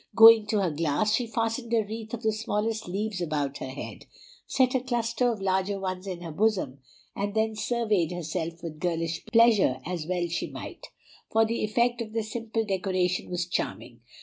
Going 0.15 0.47
to 0.47 0.63
her 0.63 0.71
glass, 0.71 1.13
she 1.13 1.27
fastened 1.27 1.71
a 1.75 1.83
wreath 1.83 2.11
of 2.15 2.23
the 2.23 2.31
smallest 2.33 2.87
leaves 2.87 3.21
about 3.21 3.59
her 3.59 3.69
head, 3.69 4.07
set 4.47 4.73
a 4.73 4.79
cluster 4.79 5.31
of 5.31 5.39
larger 5.39 5.79
ones 5.79 6.07
in 6.07 6.21
her 6.21 6.31
bosom, 6.31 6.79
and 7.15 7.35
then 7.35 7.55
surveyed 7.55 8.11
herself 8.11 8.63
with 8.63 8.79
girlish 8.79 9.23
pleasure, 9.27 9.79
as 9.85 10.07
well 10.07 10.27
she 10.27 10.47
might; 10.49 10.87
for 11.29 11.45
the 11.45 11.63
effect 11.63 12.01
of 12.01 12.13
the 12.13 12.23
simple 12.23 12.65
decoration 12.65 13.29
was 13.29 13.45
charming. 13.45 13.99